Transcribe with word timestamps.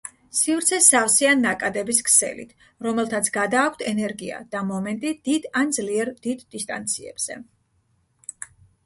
სივრცე 0.37 0.77
სავსეა 0.83 1.33
ნაკადების 1.41 1.99
ქსელით, 2.07 2.55
რომელთაც 2.85 3.29
გადააქვთ 3.35 3.83
ენერგია 3.91 4.39
და 4.55 4.63
მომენტი 4.71 5.13
დიდ 5.29 5.45
ან 5.61 5.75
ძლიერ 5.79 6.13
დიდ 6.25 6.43
დისტანციებზე. 6.57 7.39